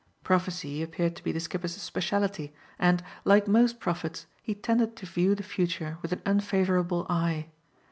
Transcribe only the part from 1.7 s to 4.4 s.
speciality and, like most prophets,